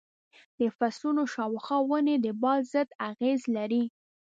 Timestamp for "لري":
3.55-3.83